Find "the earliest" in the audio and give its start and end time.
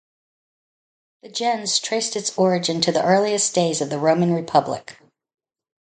2.91-3.53